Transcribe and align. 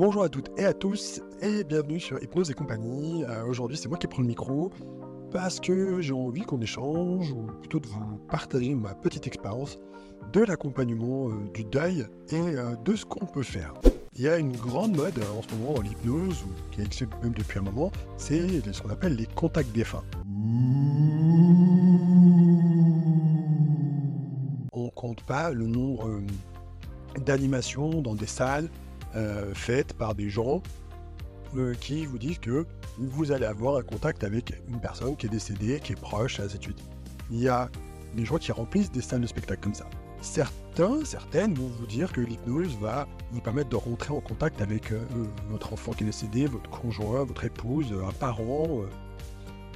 Bonjour 0.00 0.22
à 0.22 0.30
toutes 0.30 0.48
et 0.58 0.64
à 0.64 0.72
tous 0.72 1.20
et 1.42 1.62
bienvenue 1.62 2.00
sur 2.00 2.22
Hypnose 2.22 2.50
et 2.50 2.54
compagnie. 2.54 3.22
Euh, 3.24 3.44
Aujourd'hui, 3.44 3.76
c'est 3.76 3.86
moi 3.86 3.98
qui 3.98 4.06
prends 4.06 4.22
le 4.22 4.28
micro 4.28 4.70
parce 5.30 5.60
que 5.60 6.00
j'ai 6.00 6.14
envie 6.14 6.40
qu'on 6.40 6.62
échange 6.62 7.30
ou 7.32 7.42
plutôt 7.60 7.80
de 7.80 7.86
vous 7.86 8.16
partager 8.30 8.74
ma 8.74 8.94
petite 8.94 9.26
expérience 9.26 9.78
de 10.32 10.40
l'accompagnement 10.40 11.28
euh, 11.28 11.34
du 11.52 11.64
deuil 11.64 12.06
et 12.30 12.34
euh, 12.34 12.76
de 12.82 12.96
ce 12.96 13.04
qu'on 13.04 13.26
peut 13.26 13.42
faire. 13.42 13.74
Il 14.16 14.22
y 14.22 14.28
a 14.28 14.38
une 14.38 14.56
grande 14.56 14.96
mode 14.96 15.18
en 15.36 15.42
ce 15.42 15.54
moment 15.54 15.74
dans 15.74 15.82
l'hypnose, 15.82 16.44
ou 16.44 16.74
qui 16.74 16.80
existe 16.80 17.12
même 17.22 17.34
depuis 17.34 17.58
un 17.58 17.62
moment, 17.64 17.92
c'est 18.16 18.72
ce 18.72 18.80
qu'on 18.80 18.88
appelle 18.88 19.16
les 19.16 19.26
contacts 19.26 19.72
défunts. 19.72 20.04
On 24.72 24.88
compte 24.88 25.22
pas 25.24 25.50
le 25.50 25.66
nombre 25.66 26.22
d'animations 27.26 28.00
dans 28.00 28.14
des 28.14 28.24
salles 28.24 28.70
euh, 29.16 29.52
faites 29.54 29.92
par 29.94 30.14
des 30.14 30.30
gens 30.30 30.62
euh, 31.56 31.74
qui 31.74 32.06
vous 32.06 32.18
disent 32.18 32.38
que 32.38 32.64
vous 32.96 33.32
allez 33.32 33.46
avoir 33.46 33.76
un 33.76 33.82
contact 33.82 34.22
avec 34.22 34.52
une 34.68 34.80
personne 34.80 35.16
qui 35.16 35.26
est 35.26 35.30
décédée, 35.30 35.80
qui 35.80 35.92
est 35.92 36.00
proche, 36.00 36.38
ainsi 36.38 36.58
de 36.58 36.62
suite. 36.62 36.84
Il 37.30 37.40
y 37.40 37.48
a 37.48 37.68
des 38.14 38.24
gens 38.24 38.38
qui 38.38 38.52
remplissent 38.52 38.92
des 38.92 39.00
salles 39.00 39.22
de 39.22 39.26
spectacle 39.26 39.62
comme 39.62 39.74
ça. 39.74 39.86
Certains, 40.20 41.04
certaines 41.04 41.54
vont 41.54 41.66
vous 41.66 41.86
dire 41.86 42.12
que 42.12 42.20
l'hypnose 42.20 42.76
va 42.78 43.08
vous 43.32 43.40
permettre 43.40 43.70
de 43.70 43.76
rentrer 43.76 44.12
en 44.12 44.20
contact 44.20 44.62
avec 44.62 44.92
euh, 44.92 45.00
votre 45.48 45.72
enfant 45.72 45.92
qui 45.92 46.04
est 46.04 46.06
décédé, 46.06 46.46
votre 46.46 46.70
conjoint, 46.70 47.24
votre 47.24 47.44
épouse, 47.44 47.92
un 47.92 48.12
parent. 48.12 48.82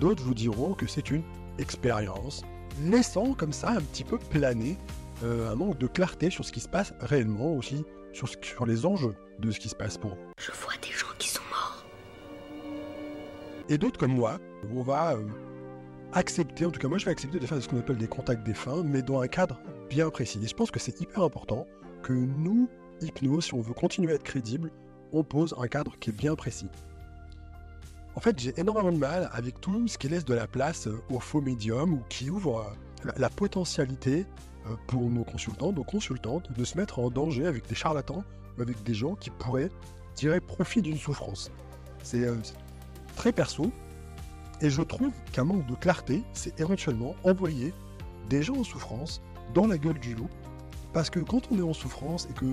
D'autres 0.00 0.22
vous 0.22 0.34
diront 0.34 0.74
que 0.74 0.86
c'est 0.86 1.10
une 1.10 1.22
expérience, 1.58 2.44
laissant 2.84 3.32
comme 3.34 3.52
ça 3.52 3.70
un 3.70 3.80
petit 3.80 4.04
peu 4.04 4.18
planer 4.18 4.76
un 5.22 5.54
manque 5.54 5.78
de 5.78 5.86
clarté 5.86 6.28
sur 6.28 6.44
ce 6.44 6.52
qui 6.52 6.60
se 6.60 6.68
passe 6.68 6.92
réellement 7.00 7.54
aussi, 7.54 7.84
sur, 8.14 8.28
ce- 8.28 8.36
sur 8.40 8.64
les 8.64 8.86
enjeux 8.86 9.14
de 9.40 9.50
ce 9.50 9.60
qui 9.60 9.68
se 9.68 9.74
passe 9.74 9.98
pour 9.98 10.12
eux. 10.12 10.18
Je 10.38 10.50
vois 10.52 10.72
des 10.80 10.90
gens 10.92 11.06
qui 11.18 11.28
sont 11.28 11.42
morts. 11.50 11.84
Et 13.68 13.76
d'autres 13.78 13.98
comme 13.98 14.14
moi, 14.14 14.38
on 14.74 14.82
va 14.82 15.14
euh, 15.14 15.24
accepter, 16.12 16.64
en 16.66 16.70
tout 16.70 16.80
cas 16.80 16.88
moi 16.88 16.98
je 16.98 17.04
vais 17.04 17.10
accepter 17.10 17.38
de 17.38 17.46
faire 17.46 17.60
ce 17.62 17.68
qu'on 17.68 17.78
appelle 17.78 17.96
des 17.98 18.08
contacts 18.08 18.44
défunts, 18.44 18.82
mais 18.84 19.02
dans 19.02 19.20
un 19.20 19.28
cadre 19.28 19.58
bien 19.90 20.10
précis. 20.10 20.38
Et 20.42 20.46
je 20.46 20.54
pense 20.54 20.70
que 20.70 20.78
c'est 20.80 21.00
hyper 21.00 21.22
important 21.22 21.66
que 22.02 22.12
nous, 22.12 22.68
hypnose, 23.00 23.44
si 23.46 23.54
on 23.54 23.60
veut 23.60 23.74
continuer 23.74 24.12
à 24.12 24.14
être 24.16 24.22
crédible, 24.22 24.70
on 25.12 25.24
pose 25.24 25.54
un 25.58 25.66
cadre 25.68 25.96
qui 25.98 26.10
est 26.10 26.14
bien 26.14 26.34
précis. 26.34 26.68
En 28.16 28.20
fait, 28.20 28.38
j'ai 28.38 28.52
énormément 28.60 28.92
de 28.92 28.98
mal 28.98 29.28
avec 29.32 29.60
tout 29.60 29.88
ce 29.88 29.98
qui 29.98 30.08
laisse 30.08 30.24
de 30.24 30.34
la 30.34 30.46
place 30.46 30.86
euh, 30.86 31.02
aux 31.10 31.18
faux 31.20 31.40
médiums 31.40 31.94
ou 31.94 32.02
qui 32.08 32.30
ouvre 32.30 32.60
euh, 32.60 33.06
la, 33.06 33.14
la 33.18 33.28
potentialité 33.30 34.24
pour 34.86 35.02
nos 35.10 35.24
consultants, 35.24 35.72
nos 35.72 35.84
consultantes, 35.84 36.50
de 36.52 36.64
se 36.64 36.76
mettre 36.76 36.98
en 36.98 37.10
danger 37.10 37.46
avec 37.46 37.66
des 37.68 37.74
charlatans 37.74 38.24
avec 38.60 38.82
des 38.82 38.94
gens 38.94 39.14
qui 39.14 39.30
pourraient 39.30 39.70
tirer 40.14 40.40
profit 40.40 40.82
d'une 40.82 40.96
souffrance. 40.96 41.50
C'est 42.02 42.24
euh, 42.24 42.36
c'est 42.42 42.54
très 43.16 43.32
perso, 43.32 43.70
et 44.60 44.70
je 44.70 44.82
trouve 44.82 45.12
qu'un 45.32 45.44
manque 45.44 45.66
de 45.66 45.74
clarté, 45.74 46.22
c'est 46.32 46.58
éventuellement 46.60 47.14
envoyer 47.24 47.72
des 48.28 48.42
gens 48.42 48.56
en 48.56 48.64
souffrance 48.64 49.20
dans 49.54 49.66
la 49.66 49.78
gueule 49.78 49.98
du 49.98 50.14
loup. 50.14 50.28
Parce 50.92 51.10
que 51.10 51.20
quand 51.20 51.50
on 51.50 51.58
est 51.58 51.62
en 51.62 51.72
souffrance 51.72 52.28
et 52.30 52.34
que 52.34 52.46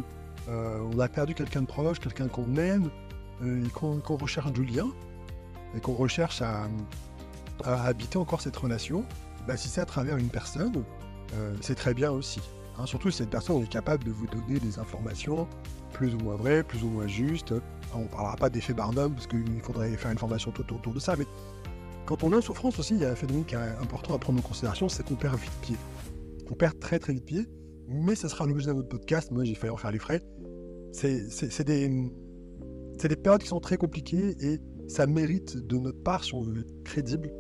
euh, 0.49 0.89
on 0.93 0.99
a 0.99 1.07
perdu 1.07 1.35
quelqu'un 1.35 1.61
de 1.61 1.67
proche, 1.67 1.99
quelqu'un 1.99 2.27
qu'on 2.27 2.55
aime, 2.57 2.89
euh, 3.43 3.65
et 3.65 3.69
qu'on 3.69 3.99
qu'on 3.99 4.17
recherche 4.17 4.51
du 4.51 4.65
lien, 4.65 4.87
et 5.75 5.79
qu'on 5.79 5.93
recherche 5.93 6.41
à, 6.41 6.67
à 7.63 7.83
habiter 7.85 8.17
encore 8.17 8.41
cette 8.41 8.57
relation, 8.57 9.05
bah, 9.47 9.57
si 9.57 9.69
c'est 9.69 9.81
à 9.81 9.85
travers 9.85 10.17
une 10.17 10.29
personne, 10.29 10.83
euh, 11.35 11.53
c'est 11.61 11.75
très 11.75 11.93
bien 11.93 12.11
aussi. 12.11 12.41
Hein, 12.77 12.85
surtout 12.85 13.11
si 13.11 13.17
cette 13.17 13.29
personne 13.29 13.61
est 13.61 13.69
capable 13.69 14.03
de 14.03 14.11
vous 14.11 14.27
donner 14.27 14.59
des 14.59 14.79
informations 14.79 15.47
plus 15.93 16.15
ou 16.15 16.19
moins 16.19 16.35
vraies, 16.35 16.63
plus 16.63 16.83
ou 16.83 16.87
moins 16.87 17.07
justes. 17.07 17.53
On 17.93 18.03
ne 18.03 18.07
parlera 18.07 18.35
pas 18.35 18.49
d'effet 18.49 18.73
Barnum, 18.73 19.13
parce 19.13 19.27
qu'il 19.27 19.61
faudrait 19.61 19.95
faire 19.97 20.11
une 20.11 20.17
formation 20.17 20.51
tout 20.51 20.73
autour 20.73 20.93
de 20.93 20.99
ça, 20.99 21.15
mais 21.17 21.25
quand 22.05 22.23
on 22.23 22.31
est 22.31 22.35
en 22.35 22.41
souffrance 22.41 22.79
aussi, 22.79 22.95
il 22.95 23.01
y 23.01 23.05
a 23.05 23.11
un 23.11 23.15
phénomène 23.15 23.45
qui 23.45 23.55
est 23.55 23.57
important 23.81 24.15
à 24.15 24.19
prendre 24.19 24.39
en 24.39 24.41
considération, 24.41 24.89
c'est 24.89 25.05
qu'on 25.05 25.15
perd 25.15 25.37
vite 25.37 25.51
pied. 25.61 25.75
On 26.49 26.55
perd 26.55 26.79
très 26.79 26.99
très 26.99 27.13
vite 27.13 27.25
pied, 27.25 27.45
mais 27.87 28.15
ça 28.15 28.29
sera 28.29 28.45
l'objet 28.45 28.67
d'un 28.67 28.77
autre 28.77 28.89
podcast. 28.89 29.31
Moi, 29.31 29.43
j'ai 29.43 29.55
failli 29.55 29.71
en 29.71 29.77
faire 29.77 29.91
les 29.91 29.99
frais. 29.99 30.21
C'est 30.93 31.63
des, 31.63 31.89
des 33.01 33.15
périodes 33.15 33.41
qui 33.41 33.47
sont 33.47 33.59
très 33.59 33.77
compliquées 33.77 34.35
et 34.41 34.59
ça 34.87 35.07
mérite 35.07 35.57
de 35.57 35.77
notre 35.77 36.01
part, 36.03 36.23
si 36.23 36.33
on 36.33 36.41
veut 36.41 36.59
être 36.59 36.83
crédible, 36.83 37.31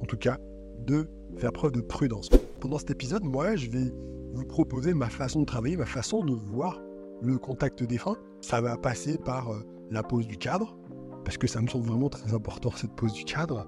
en 0.00 0.06
tout 0.06 0.16
cas, 0.16 0.38
de 0.86 1.08
faire 1.36 1.52
preuve 1.52 1.72
de 1.72 1.80
prudence. 1.80 2.28
Pendant 2.60 2.78
cet 2.78 2.90
épisode, 2.90 3.24
moi, 3.24 3.56
je 3.56 3.70
vais 3.70 3.92
vous 4.34 4.44
proposer 4.44 4.94
ma 4.94 5.08
façon 5.08 5.40
de 5.40 5.46
travailler, 5.46 5.76
ma 5.76 5.86
façon 5.86 6.24
de 6.24 6.32
voir 6.32 6.80
le 7.22 7.38
contact 7.38 7.82
défunt. 7.82 8.16
Ça 8.40 8.60
va 8.60 8.76
passer 8.76 9.18
par 9.18 9.52
euh, 9.52 9.64
la 9.90 10.02
pose 10.02 10.26
du 10.26 10.36
cadre, 10.36 10.76
parce 11.24 11.36
que 11.36 11.46
ça 11.46 11.60
me 11.60 11.66
semble 11.66 11.86
vraiment 11.86 12.08
très 12.08 12.32
important, 12.32 12.70
cette 12.70 12.92
pose 12.92 13.12
du 13.12 13.24
cadre 13.24 13.66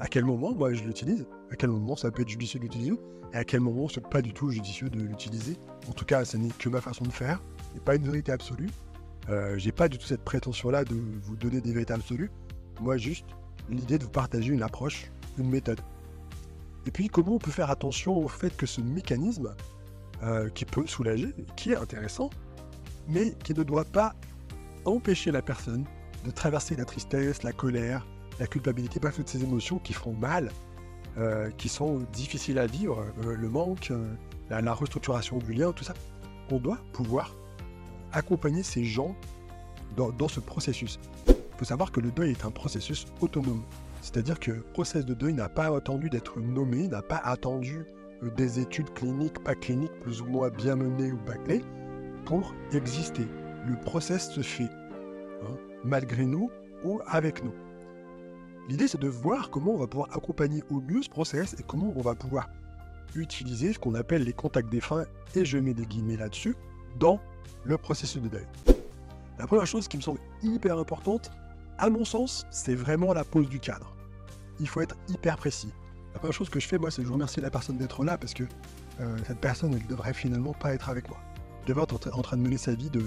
à 0.00 0.06
quel 0.06 0.24
moment 0.24 0.54
moi 0.54 0.72
je 0.72 0.84
l'utilise, 0.84 1.26
à 1.50 1.56
quel 1.56 1.70
moment 1.70 1.96
ça 1.96 2.10
peut 2.10 2.22
être 2.22 2.28
judicieux 2.28 2.60
de 2.60 2.64
l'utiliser, 2.64 2.98
et 3.32 3.36
à 3.36 3.44
quel 3.44 3.60
moment 3.60 3.88
c'est 3.88 4.06
pas 4.06 4.22
du 4.22 4.32
tout 4.32 4.50
judicieux 4.50 4.88
de 4.88 5.00
l'utiliser? 5.00 5.56
En 5.88 5.92
tout 5.92 6.04
cas, 6.04 6.24
ce 6.24 6.36
n'est 6.36 6.50
que 6.50 6.68
ma 6.68 6.80
façon 6.80 7.04
de 7.04 7.10
faire, 7.10 7.42
et 7.76 7.80
pas 7.80 7.96
une 7.96 8.04
vérité 8.04 8.32
absolue. 8.32 8.70
Euh, 9.28 9.58
J'ai 9.58 9.72
pas 9.72 9.88
du 9.88 9.98
tout 9.98 10.06
cette 10.06 10.24
prétention-là 10.24 10.84
de 10.84 10.94
vous 11.22 11.36
donner 11.36 11.60
des 11.60 11.72
vérités 11.72 11.92
absolues. 11.92 12.30
Moi, 12.80 12.96
juste 12.96 13.26
l'idée 13.68 13.98
de 13.98 14.04
vous 14.04 14.10
partager 14.10 14.52
une 14.52 14.62
approche, 14.62 15.10
une 15.36 15.50
méthode. 15.50 15.80
Et 16.88 16.90
puis, 16.90 17.08
comment 17.08 17.34
on 17.34 17.38
peut 17.38 17.50
faire 17.50 17.70
attention 17.70 18.16
au 18.16 18.28
fait 18.28 18.56
que 18.56 18.64
ce 18.64 18.80
mécanisme, 18.80 19.54
euh, 20.22 20.48
qui 20.48 20.64
peut 20.64 20.86
soulager, 20.86 21.34
qui 21.54 21.72
est 21.72 21.76
intéressant, 21.76 22.30
mais 23.08 23.34
qui 23.44 23.52
ne 23.52 23.62
doit 23.62 23.84
pas 23.84 24.14
empêcher 24.86 25.30
la 25.30 25.42
personne 25.42 25.84
de 26.24 26.30
traverser 26.30 26.76
la 26.76 26.86
tristesse, 26.86 27.42
la 27.42 27.52
colère, 27.52 28.06
la 28.40 28.46
culpabilité, 28.46 29.00
pas 29.00 29.12
toutes 29.12 29.28
ces 29.28 29.42
émotions 29.42 29.78
qui 29.78 29.92
font 29.92 30.14
mal, 30.14 30.50
euh, 31.18 31.50
qui 31.58 31.68
sont 31.68 31.98
difficiles 32.14 32.58
à 32.58 32.64
vivre, 32.64 33.04
euh, 33.22 33.36
le 33.36 33.48
manque, 33.50 33.92
la, 34.48 34.72
restructuration 34.72 35.40
du 35.40 35.52
lien, 35.52 35.72
tout 35.72 35.84
ça. 35.84 35.92
On 36.50 36.58
doit 36.58 36.78
pouvoir 36.94 37.36
accompagner 38.12 38.62
ces 38.62 38.84
gens 38.84 39.14
dans 39.94 40.28
ce 40.28 40.40
processus. 40.40 40.98
Il 41.28 41.58
faut 41.58 41.66
savoir 41.66 41.92
que 41.92 42.00
le 42.00 42.10
deuil 42.12 42.30
est 42.30 42.46
un 42.46 42.50
processus 42.50 43.04
autonome. 43.20 43.62
C'est-à-dire 44.00 44.38
que 44.38 44.52
process 44.72 45.04
de 45.04 45.14
deuil 45.14 45.34
n'a 45.34 45.48
pas 45.48 45.74
attendu 45.74 46.08
d'être 46.08 46.40
nommé, 46.40 46.88
n'a 46.88 47.02
pas 47.02 47.20
attendu 47.24 47.84
euh, 48.22 48.30
des 48.30 48.60
études 48.60 48.92
cliniques, 48.94 49.42
pas 49.42 49.54
cliniques, 49.54 49.98
plus 50.00 50.22
ou 50.22 50.26
moins 50.26 50.50
bien 50.50 50.76
menées 50.76 51.12
ou 51.12 51.18
bâclées, 51.26 51.64
pour 52.24 52.54
exister. 52.72 53.26
Le 53.66 53.76
process 53.80 54.30
se 54.30 54.40
fait, 54.40 54.70
hein, 55.42 55.56
malgré 55.84 56.24
nous 56.24 56.50
ou 56.84 57.00
avec 57.06 57.44
nous. 57.44 57.54
L'idée, 58.68 58.86
c'est 58.86 59.00
de 59.00 59.08
voir 59.08 59.50
comment 59.50 59.72
on 59.72 59.78
va 59.78 59.86
pouvoir 59.86 60.14
accompagner 60.14 60.62
au 60.70 60.80
mieux 60.80 61.02
ce 61.02 61.08
process 61.08 61.54
et 61.58 61.62
comment 61.62 61.92
on 61.96 62.02
va 62.02 62.14
pouvoir 62.14 62.48
utiliser 63.14 63.72
ce 63.72 63.78
qu'on 63.78 63.94
appelle 63.94 64.24
les 64.24 64.34
contacts 64.34 64.68
défunts, 64.68 65.04
et 65.34 65.44
je 65.44 65.58
mets 65.58 65.74
des 65.74 65.86
guillemets 65.86 66.16
là-dessus, 66.16 66.54
dans 66.98 67.20
le 67.64 67.78
processus 67.78 68.20
de 68.22 68.28
deuil. 68.28 68.46
La 69.38 69.46
première 69.46 69.66
chose 69.66 69.88
qui 69.88 69.96
me 69.96 70.02
semble 70.02 70.20
hyper 70.42 70.78
importante, 70.78 71.30
à 71.78 71.90
mon 71.90 72.04
sens, 72.04 72.46
c'est 72.50 72.74
vraiment 72.74 73.12
la 73.12 73.24
pose 73.24 73.48
du 73.48 73.60
cadre. 73.60 73.94
Il 74.60 74.68
faut 74.68 74.80
être 74.80 74.96
hyper 75.08 75.36
précis. 75.36 75.72
La 76.12 76.18
première 76.18 76.34
chose 76.34 76.50
que 76.50 76.58
je 76.58 76.66
fais, 76.66 76.78
moi, 76.78 76.90
c'est 76.90 77.02
que 77.02 77.08
je 77.08 77.12
remercie 77.12 77.40
la 77.40 77.50
personne 77.50 77.78
d'être 77.78 78.04
là 78.04 78.18
parce 78.18 78.34
que 78.34 78.44
euh, 79.00 79.16
cette 79.26 79.38
personne, 79.38 79.74
elle 79.74 79.86
devrait 79.86 80.14
finalement 80.14 80.52
pas 80.52 80.74
être 80.74 80.88
avec 80.88 81.08
moi. 81.08 81.18
Elle 81.62 81.68
devrait 81.68 81.84
être 81.84 82.18
en, 82.18 82.22
train 82.22 82.36
de 82.36 82.42
mener 82.42 82.58
sa 82.58 82.74
vie, 82.74 82.90
de, 82.90 83.02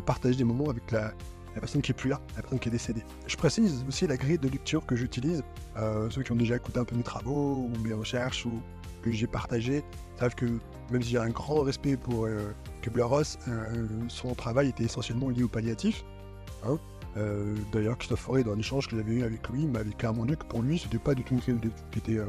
partager 0.00 0.36
des 0.36 0.44
moments 0.44 0.68
avec 0.68 0.90
la, 0.90 1.12
la 1.54 1.60
personne 1.60 1.80
qui 1.80 1.92
est 1.92 1.94
plus 1.94 2.10
là, 2.10 2.20
la 2.36 2.42
personne 2.42 2.58
qui 2.58 2.68
est 2.68 2.72
décédée. 2.72 3.02
Je 3.26 3.36
précise 3.36 3.84
aussi 3.88 4.06
la 4.06 4.16
grille 4.16 4.38
de 4.38 4.48
lecture 4.48 4.84
que 4.84 4.96
j'utilise. 4.96 5.42
Euh, 5.76 6.10
ceux 6.10 6.22
qui 6.22 6.32
ont 6.32 6.36
déjà 6.36 6.56
écouté 6.56 6.80
un 6.80 6.84
peu 6.84 6.96
mes 6.96 7.02
travaux 7.02 7.54
ou 7.54 7.72
mes 7.82 7.92
recherches 7.92 8.44
ou 8.46 8.60
que 9.02 9.10
j'ai 9.10 9.26
partagé 9.26 9.82
savent 10.18 10.34
que 10.34 10.46
même 10.90 11.02
si 11.02 11.10
j'ai 11.10 11.18
un 11.18 11.30
grand 11.30 11.62
respect 11.62 11.96
pour 11.96 12.26
euh, 12.26 12.52
Kubler-Ross, 12.82 13.38
euh, 13.48 13.86
son 14.08 14.34
travail 14.34 14.68
était 14.68 14.84
essentiellement 14.84 15.30
lié 15.30 15.42
au 15.42 15.48
palliatif. 15.48 16.04
hein. 16.66 16.78
Euh, 17.16 17.54
D'ailleurs, 17.72 17.98
Christophe 17.98 18.20
Forêt, 18.20 18.44
dans 18.44 18.52
un 18.52 18.58
échange 18.58 18.88
que 18.88 18.96
j'avais 18.96 19.12
eu 19.12 19.22
avec 19.22 19.48
lui, 19.48 19.66
m'avait 19.66 19.90
clairement 19.92 20.24
dit 20.24 20.36
que 20.36 20.44
pour 20.44 20.62
lui, 20.62 20.78
c'était 20.78 20.98
pas 20.98 21.14
du 21.14 21.24
tout 21.24 21.34
une 21.34 21.40
grille 21.40 21.58
qui 21.90 21.98
était 21.98 22.18
euh, 22.18 22.26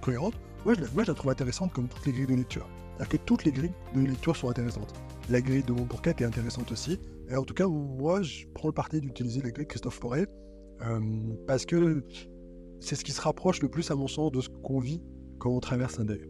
cohérente. 0.00 0.34
Moi 0.64 0.74
je, 0.74 0.80
la- 0.80 0.88
moi, 0.94 1.02
je 1.04 1.08
la 1.08 1.14
trouve 1.14 1.30
intéressante 1.30 1.72
comme 1.72 1.86
toutes 1.88 2.04
les 2.06 2.12
grilles 2.12 2.26
de 2.26 2.34
lecture. 2.34 2.68
C'est-à-dire 2.96 3.08
que 3.20 3.24
toutes 3.24 3.44
les 3.44 3.52
grilles 3.52 3.72
de 3.94 4.00
lecture 4.00 4.34
sont 4.36 4.48
intéressantes. 4.48 4.92
La 5.30 5.40
grille 5.40 5.62
de 5.62 5.72
Montbourquette 5.72 6.20
est 6.20 6.24
intéressante 6.24 6.72
aussi. 6.72 6.98
Et 7.28 7.36
en 7.36 7.42
tout 7.44 7.54
cas, 7.54 7.66
moi, 7.66 8.22
je 8.22 8.46
prends 8.54 8.68
le 8.68 8.74
parti 8.74 9.00
d'utiliser 9.00 9.40
la 9.42 9.50
grille 9.50 9.64
de 9.66 9.68
Christophe 9.70 9.98
Forêt 9.98 10.26
euh, 10.82 11.00
parce 11.46 11.64
que 11.66 12.02
c'est 12.80 12.94
ce 12.96 13.04
qui 13.04 13.12
se 13.12 13.20
rapproche 13.20 13.60
le 13.62 13.68
plus, 13.68 13.90
à 13.90 13.94
mon 13.96 14.06
sens, 14.08 14.30
de 14.32 14.40
ce 14.40 14.48
qu'on 14.48 14.78
vit 14.80 15.02
quand 15.38 15.50
on 15.50 15.60
traverse 15.60 15.98
un 16.00 16.04
deuil. 16.04 16.28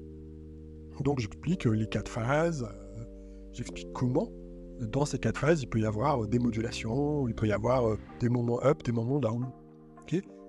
Donc, 1.03 1.21
j'explique 1.21 1.65
les 1.67 1.87
quatre 1.87 2.11
phases, 2.11 2.67
j'explique 3.53 3.93
comment, 3.93 4.31
dans 4.81 5.05
ces 5.05 5.19
quatre 5.19 5.39
phases, 5.39 5.63
il 5.63 5.69
peut 5.69 5.81
y 5.81 5.87
avoir 5.87 6.23
euh, 6.25 6.27
des 6.27 6.39
modulations, 6.39 7.29
il 7.29 7.35
peut 7.35 7.47
y 7.47 7.53
avoir 7.53 7.89
euh, 7.89 7.99
des 8.21 8.29
moments 8.29 8.63
up, 8.63 8.83
des 8.83 8.93
moments 8.93 9.19
down. 9.19 9.47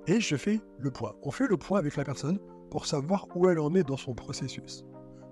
Et 0.10 0.22
je 0.22 0.38
fais 0.38 0.62
le 0.80 0.90
point. 0.90 1.14
On 1.24 1.32
fait 1.32 1.48
le 1.48 1.58
point 1.58 1.80
avec 1.80 1.98
la 1.98 2.06
personne 2.06 2.40
pour 2.72 2.86
savoir 2.86 3.28
où 3.36 3.50
elle 3.50 3.60
en 3.60 3.76
est 3.76 3.84
dans 3.84 3.98
son 3.98 4.14
processus. 4.14 4.86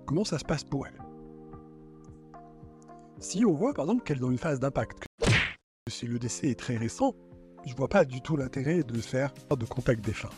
Comment 0.06 0.26
ça 0.26 0.38
se 0.38 0.44
passe 0.44 0.66
pour 0.66 0.86
elle? 0.86 1.00
Si 3.20 3.46
on 3.46 3.54
voit 3.54 3.74
par 3.74 3.86
exemple 3.86 4.04
qu'elle 4.04 4.18
est 4.18 4.22
dans 4.22 4.32
une 4.32 4.38
phase 4.38 4.60
d'impact, 4.60 5.06
Si 5.90 6.08
le 6.08 6.20
décès 6.20 6.50
est 6.50 6.60
très 6.60 6.76
récent, 6.76 7.16
je 7.66 7.74
vois 7.74 7.88
pas 7.88 8.04
du 8.04 8.20
tout 8.20 8.36
l'intérêt 8.36 8.84
de 8.84 9.00
faire 9.00 9.34
de 9.50 9.66
contact 9.66 10.04
défunt. 10.04 10.30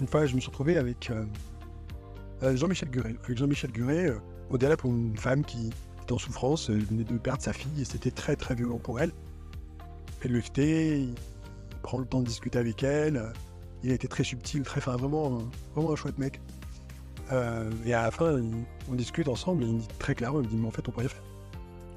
Une 0.00 0.06
fois, 0.06 0.26
je 0.26 0.34
me 0.34 0.40
suis 0.40 0.50
retrouvé 0.50 0.76
avec 0.76 1.10
euh, 1.10 2.56
Jean-Michel 2.56 2.90
Guret. 2.90 3.16
Avec 3.24 3.38
Jean-Michel 3.38 3.72
Guret, 3.72 4.10
euh, 4.10 4.18
au-delà 4.50 4.76
pour 4.76 4.90
une 4.90 5.16
femme 5.16 5.44
qui 5.44 5.70
en 6.12 6.18
souffrance, 6.18 6.68
elle 6.68 6.84
venait 6.84 7.04
de 7.04 7.18
perdre 7.18 7.42
sa 7.42 7.52
fille 7.52 7.80
et 7.80 7.84
c'était 7.84 8.10
très 8.10 8.36
très 8.36 8.54
violent 8.54 8.78
pour 8.78 9.00
elle. 9.00 9.12
Elle 10.24 10.32
le 10.32 10.40
fait, 10.40 11.00
il 11.00 11.14
prend 11.82 11.98
le 11.98 12.06
temps 12.06 12.20
de 12.20 12.26
discuter 12.26 12.58
avec 12.58 12.82
elle. 12.82 13.32
Il 13.82 13.90
a 13.90 13.94
été 13.94 14.08
très 14.08 14.24
subtil, 14.24 14.62
très 14.62 14.80
fin, 14.80 14.96
vraiment, 14.96 15.42
vraiment 15.74 15.92
un 15.92 15.96
chouette 15.96 16.18
mec. 16.18 16.40
et 17.30 17.94
à 17.94 18.02
la 18.02 18.10
fin, 18.10 18.40
on 18.90 18.94
discute 18.94 19.28
ensemble 19.28 19.62
et 19.62 19.66
il 19.66 19.74
me 19.74 19.80
dit 19.80 19.88
très 19.98 20.14
clairement, 20.14 20.40
il 20.40 20.46
me 20.46 20.50
dit, 20.50 20.56
mais 20.56 20.66
en 20.66 20.72
fait, 20.72 20.88
on 20.88 20.90
pourrait 20.90 21.08
faire, 21.08 21.22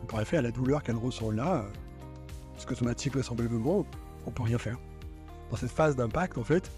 on 0.04 0.06
pourrait 0.06 0.26
faire 0.26 0.42
la 0.42 0.52
douleur 0.52 0.84
qu'elle 0.84 0.98
ressent 0.98 1.32
là, 1.32 1.66
ce 2.58 2.66
que 2.66 2.76
somatique 2.76 3.14
bon, 3.16 3.86
on 4.28 4.32
peut 4.32 4.44
rien 4.44 4.58
faire. 4.58 4.78
Dans 5.50 5.58
cette 5.58 5.72
phase 5.72 5.96
d'impact, 5.96 6.38
en 6.38 6.44
fait, 6.44 6.70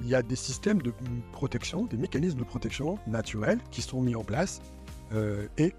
il 0.00 0.08
y 0.08 0.14
a 0.14 0.22
des 0.22 0.36
systèmes 0.36 0.82
de 0.82 0.92
protection, 1.32 1.84
des 1.84 1.96
mécanismes 1.96 2.38
de 2.38 2.44
protection 2.44 2.98
naturels 3.06 3.60
qui 3.70 3.82
sont 3.82 4.00
mis 4.00 4.14
en 4.14 4.24
place 4.24 4.60
euh, 5.12 5.46
et 5.56 5.74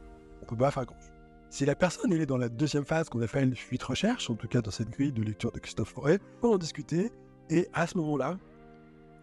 Si 1.50 1.66
la 1.66 1.76
personne 1.76 2.14
est 2.14 2.26
dans 2.26 2.38
la 2.38 2.50
deuxième 2.50 2.86
phase 2.86 3.10
qu'on 3.10 3.22
appelle 3.22 3.56
fuite 3.56 3.84
recherche, 3.84 4.30
en 4.30 4.36
tout 4.36 4.48
cas 4.48 4.62
dans 4.62 4.72
cette 4.72 4.90
grille 4.90 5.12
de 5.12 5.24
lecture 5.24 5.52
de 5.52 5.60
Christophe 5.60 5.90
Forêt, 5.90 6.20
on 6.38 6.42
peut 6.42 6.48
en 6.48 6.58
discuter 6.58 7.12
et 7.50 7.68
à 7.74 7.88
ce 7.88 7.98
moment-là, 7.98 8.38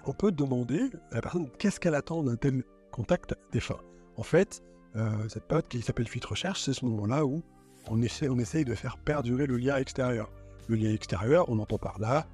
on 0.07 0.13
peut 0.13 0.33
demander 0.33 0.91
à 1.13 1.17
la 1.17 1.21
personne 1.21 1.49
qu'est-ce 1.59 1.79
qu'elle 1.79 1.95
attend 1.95 2.23
d'un 2.23 2.37
tel 2.37 2.65
contact 2.91 3.35
défunt. 3.53 3.79
En 4.17 4.23
fait, 4.23 4.63
euh, 4.97 5.29
cette 5.29 5.45
période 5.45 5.69
qui 5.69 5.83
s'appelle 5.83 6.09
fuite 6.09 6.25
recherche, 6.25 6.63
c'est 6.63 6.73
ce 6.73 6.85
moment-là 6.85 7.25
où 7.25 7.43
on 7.89 8.03
essaie, 8.03 8.29
on 8.29 8.39
essaye 8.39 8.65
de 8.65 8.75
faire 8.75 8.99
perdurer 8.99 9.47
le 9.47 9.57
lien 9.57 9.77
extérieur. 9.77 10.31
Le 10.69 10.77
lien 10.77 10.93
extérieur, 10.93 11.49
on 11.49 11.59
entend 11.59 11.79
par 11.79 11.99
là 12.01 12.27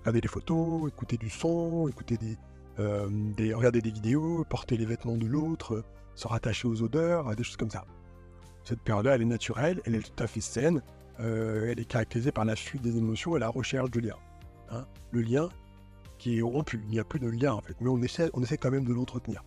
regarder 0.00 0.20
des 0.20 0.28
photos, 0.28 0.88
écouter 0.88 1.16
du 1.16 1.28
son, 1.28 1.88
écouter 1.88 2.16
des, 2.16 2.36
euh, 2.78 3.08
des, 3.36 3.52
regarder 3.52 3.80
des 3.80 3.90
vidéos, 3.90 4.44
porter 4.48 4.76
les 4.76 4.86
vêtements 4.86 5.16
de 5.16 5.26
l'autre, 5.26 5.84
se 6.14 6.28
rattacher 6.28 6.68
aux 6.68 6.82
odeurs, 6.82 7.34
des 7.34 7.42
choses 7.42 7.56
comme 7.56 7.70
ça. 7.70 7.84
Cette 8.64 8.80
période-là, 8.80 9.14
elle 9.14 9.22
est 9.22 9.26
naturelle, 9.26 9.80
elle 9.84 9.94
est 9.94 10.14
tout 10.14 10.22
à 10.22 10.26
fait 10.26 10.40
saine, 10.40 10.82
euh, 11.20 11.68
elle 11.70 11.80
est 11.80 11.84
caractérisée 11.84 12.32
par 12.32 12.44
la 12.44 12.56
fuite 12.56 12.82
des 12.82 12.96
émotions 12.96 13.36
et 13.36 13.40
la 13.40 13.48
recherche 13.48 13.90
de 13.90 14.00
lien. 14.00 14.16
Hein. 14.70 14.86
Le 15.10 15.22
lien 15.22 15.48
qui 16.18 16.38
est 16.38 16.42
rompu, 16.42 16.80
il 16.84 16.90
n'y 16.90 16.98
a 16.98 17.04
plus 17.04 17.20
de 17.20 17.28
lien 17.28 17.54
en 17.54 17.60
fait, 17.60 17.76
mais 17.80 17.88
on 17.88 18.02
essaie, 18.02 18.30
on 18.34 18.42
essaie 18.42 18.58
quand 18.58 18.70
même 18.70 18.84
de 18.84 18.92
l'entretenir. 18.92 19.42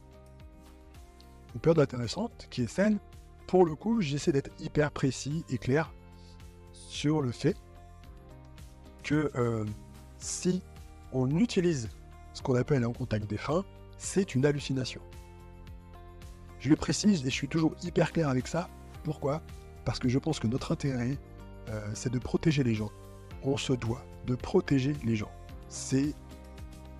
Une 1.54 1.62
période 1.62 1.80
intéressante 1.80 2.48
qui 2.50 2.64
est 2.64 2.68
saine, 2.68 3.00
pour 3.48 3.66
le 3.66 3.76
coup, 3.76 4.02
j'essaie 4.02 4.32
d'être 4.32 4.52
hyper 4.62 4.92
précis 4.92 5.44
et 5.50 5.58
clair 5.58 5.94
sur 6.72 7.22
le 7.22 7.32
fait 7.32 7.58
que 9.04 9.32
euh, 9.36 9.66
si 10.18 10.62
on 11.12 11.30
utilise 11.38 11.90
ce 12.34 12.42
qu'on 12.42 12.56
appelle 12.56 12.84
un 12.84 12.94
contact 12.94 13.30
défunt, 13.30 13.64
c'est 13.98 14.36
une 14.36 14.46
hallucination. 14.46 15.02
Je 16.60 16.70
le 16.70 16.76
précise 16.76 17.22
et 17.22 17.30
je 17.30 17.36
suis 17.36 17.48
toujours 17.48 17.76
hyper 17.84 18.12
clair 18.12 18.30
avec 18.30 18.48
ça. 18.48 18.70
Pourquoi? 19.04 19.42
Parce 19.86 20.00
que 20.00 20.10
je 20.10 20.20
pense 20.20 20.40
que 20.40 20.48
notre 20.48 20.72
intérêt, 20.72 21.18
euh, 21.70 21.82
c'est 21.94 22.12
de 22.12 22.20
protéger 22.20 22.64
les 22.64 22.74
gens. 22.74 22.92
On 23.44 23.58
se 23.58 23.74
doit 23.74 24.04
de 24.28 24.36
protéger 24.36 24.94
les 25.04 25.16
gens. 25.16 25.32
C'est 25.68 26.14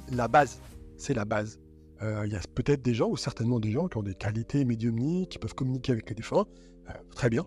la 0.10 0.28
base. 0.28 0.62
C'est 0.98 1.14
la 1.14 1.26
base. 1.26 1.60
Euh, 2.02 2.24
il 2.26 2.34
y 2.34 2.36
a 2.36 2.40
peut-être 2.56 2.82
des 2.82 2.94
gens, 2.94 3.10
ou 3.10 3.18
certainement 3.18 3.60
des 3.60 3.72
gens, 3.72 3.88
qui 3.88 3.98
ont 3.98 4.04
des 4.04 4.16
qualités 4.16 4.66
médiumniques, 4.66 5.30
qui 5.30 5.40
peuvent 5.40 5.54
communiquer 5.54 5.92
avec 5.92 6.10
les 6.10 6.16
défunts. 6.16 6.46
Euh, 6.90 6.94
très 7.16 7.30
bien. 7.30 7.46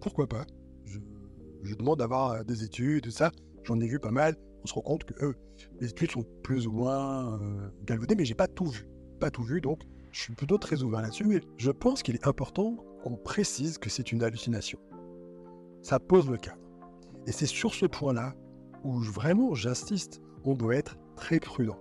Pourquoi 0.00 0.26
pas? 0.28 0.44
Je, 0.84 1.74
demande 1.74 1.98
d'avoir 1.98 2.44
des 2.44 2.62
études, 2.62 3.04
tout 3.04 3.10
ça. 3.10 3.32
J'en 3.64 3.80
ai 3.80 3.86
vu 3.86 3.98
pas 3.98 4.10
mal 4.10 4.36
on 4.62 4.68
se 4.68 4.74
rend 4.74 4.80
compte 4.80 5.04
que 5.04 5.34
les 5.80 5.90
études 5.90 6.10
sont 6.10 6.24
plus 6.42 6.66
ou 6.66 6.72
moins 6.72 7.38
galvaudées, 7.84 8.16
mais 8.16 8.24
j'ai 8.24 8.34
pas 8.34 8.48
tout 8.48 8.66
vu. 8.66 8.88
Pas 9.20 9.30
tout 9.30 9.44
vu, 9.44 9.60
donc 9.60 9.80
je 10.10 10.22
suis 10.22 10.34
plutôt 10.34 10.58
très 10.58 10.82
ouvert 10.82 11.02
là-dessus. 11.02 11.24
Mais 11.24 11.40
je 11.56 11.70
pense 11.70 12.02
qu'il 12.02 12.16
est 12.16 12.26
important 12.26 12.76
qu'on 13.06 13.14
précise 13.14 13.78
que 13.78 13.88
c'est 13.88 14.10
une 14.10 14.24
hallucination. 14.24 14.80
Ça 15.80 16.00
pose 16.00 16.28
le 16.28 16.38
cadre. 16.38 16.58
Et 17.28 17.30
c'est 17.30 17.46
sur 17.46 17.72
ce 17.72 17.86
point-là 17.86 18.34
où 18.82 18.98
vraiment 18.98 19.54
j'insiste, 19.54 20.20
on 20.44 20.54
doit 20.54 20.74
être 20.74 20.96
très 21.14 21.38
prudent. 21.38 21.78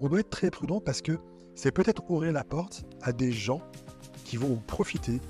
On 0.00 0.08
doit 0.08 0.18
être 0.18 0.30
très 0.30 0.50
prudent 0.50 0.80
parce 0.80 1.02
que 1.02 1.20
c'est 1.54 1.70
peut-être 1.70 2.02
ouvrir 2.10 2.32
la 2.32 2.42
porte 2.42 2.84
à 3.00 3.12
des 3.12 3.30
gens 3.30 3.62
qui 4.24 4.36
vont 4.36 4.56
profiter, 4.66 5.20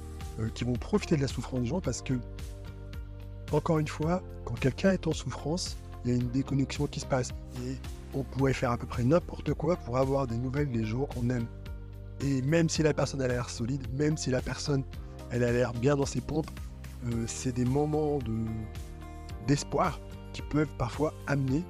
euh, 0.40 0.48
qui 0.48 0.64
vont 0.64 0.72
profiter 0.72 1.16
de 1.16 1.20
la 1.20 1.28
souffrance 1.28 1.60
des 1.60 1.66
gens 1.66 1.82
parce 1.82 2.00
que, 2.00 2.14
encore 3.52 3.78
une 3.78 3.88
fois, 3.88 4.22
quand 4.46 4.58
quelqu'un 4.58 4.92
est 4.92 5.06
en 5.06 5.12
souffrance, 5.12 5.76
il 6.06 6.12
y 6.12 6.14
a 6.14 6.16
une 6.16 6.30
déconnexion 6.30 6.86
qui 6.86 7.00
se 7.00 7.06
passe. 7.06 7.28
Et 7.66 7.76
on 8.14 8.22
pourrait 8.22 8.54
faire 8.54 8.70
à 8.70 8.78
peu 8.78 8.86
près 8.86 9.04
n'importe 9.04 9.52
quoi 9.52 9.76
pour 9.76 9.98
avoir 9.98 10.26
des 10.26 10.38
nouvelles 10.38 10.72
des 10.72 10.84
jours 10.86 11.08
qu'on 11.08 11.28
aime. 11.28 11.46
Et 12.22 12.40
même 12.42 12.68
si 12.68 12.82
la 12.82 12.94
personne 12.94 13.20
a 13.20 13.28
l'air 13.28 13.50
solide, 13.50 13.86
même 13.94 14.16
si 14.16 14.30
la 14.30 14.40
personne 14.40 14.84
elle 15.30 15.44
a 15.44 15.52
l'air 15.52 15.72
bien 15.72 15.96
dans 15.96 16.06
ses 16.06 16.20
pompes, 16.20 16.50
euh, 17.06 17.24
c'est 17.26 17.52
des 17.52 17.64
moments 17.64 18.18
de, 18.18 18.44
d'espoir 19.46 19.98
qui 20.32 20.42
peuvent 20.42 20.68
parfois 20.78 21.12
amener 21.26 21.64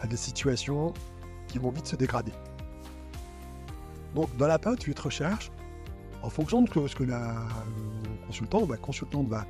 à 0.00 0.06
des 0.06 0.16
situations 0.16 0.92
qui 1.48 1.58
vont 1.58 1.70
vite 1.70 1.86
se 1.86 1.96
dégrader. 1.96 2.32
Donc 4.14 4.34
dans 4.36 4.46
la 4.46 4.58
période 4.58 4.78
de 4.78 5.00
recherche, 5.00 5.50
en 6.22 6.30
fonction 6.30 6.62
de 6.62 6.68
ce 6.88 6.94
que 6.94 7.04
la 7.04 7.34
consultant 8.26 8.66
la 8.68 8.76
consultante 8.76 9.28
va 9.28 9.46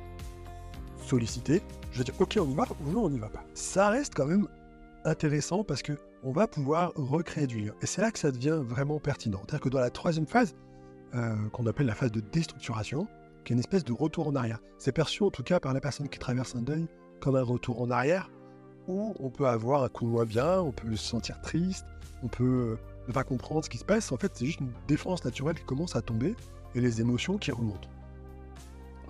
solliciter, 1.05 1.61
je 1.91 1.99
vais 1.99 2.03
dire 2.03 2.15
ok 2.19 2.37
on 2.41 2.49
y 2.49 2.55
va 2.55 2.65
ou 2.85 2.91
non 2.91 3.05
on 3.05 3.09
n'y 3.09 3.19
va 3.19 3.29
pas. 3.29 3.43
Ça 3.53 3.89
reste 3.89 4.13
quand 4.15 4.25
même 4.25 4.47
intéressant 5.05 5.63
parce 5.63 5.81
que 5.81 5.93
on 6.23 6.31
va 6.31 6.47
pouvoir 6.47 6.91
recréer 6.95 7.47
du 7.47 7.59
lien. 7.59 7.73
Et 7.81 7.85
c'est 7.85 8.01
là 8.01 8.11
que 8.11 8.19
ça 8.19 8.31
devient 8.31 8.59
vraiment 8.63 8.99
pertinent. 8.99 9.39
C'est-à-dire 9.41 9.61
que 9.61 9.69
dans 9.69 9.79
la 9.79 9.89
troisième 9.89 10.27
phase, 10.27 10.55
euh, 11.15 11.35
qu'on 11.49 11.65
appelle 11.65 11.85
la 11.85 11.95
phase 11.95 12.11
de 12.11 12.19
déstructuration, 12.19 13.07
qui 13.43 13.53
est 13.53 13.55
une 13.55 13.59
espèce 13.59 13.83
de 13.83 13.93
retour 13.93 14.27
en 14.27 14.35
arrière, 14.35 14.59
c'est 14.77 14.91
perçu 14.91 15.23
en 15.23 15.31
tout 15.31 15.43
cas 15.43 15.59
par 15.59 15.73
la 15.73 15.79
personne 15.79 16.09
qui 16.09 16.19
traverse 16.19 16.55
un 16.55 16.61
deuil 16.61 16.87
comme 17.21 17.35
un 17.35 17.43
retour 17.43 17.81
en 17.81 17.89
arrière, 17.89 18.29
où 18.87 19.15
on 19.19 19.29
peut 19.29 19.47
avoir 19.47 19.83
un 19.83 19.89
coup 19.89 20.05
moins 20.05 20.25
bien, 20.25 20.59
on 20.59 20.71
peut 20.71 20.95
se 20.95 21.03
sentir 21.07 21.41
triste, 21.41 21.85
on 22.23 22.27
peut 22.27 22.77
ne 23.07 23.13
pas 23.13 23.23
comprendre 23.23 23.63
ce 23.63 23.69
qui 23.69 23.77
se 23.77 23.85
passe. 23.85 24.11
En 24.11 24.17
fait, 24.17 24.31
c'est 24.35 24.45
juste 24.45 24.59
une 24.59 24.71
défense 24.87 25.23
naturelle 25.25 25.55
qui 25.55 25.65
commence 25.65 25.95
à 25.95 26.01
tomber 26.01 26.35
et 26.75 26.81
les 26.81 27.01
émotions 27.01 27.37
qui 27.37 27.51
remontent. 27.51 27.89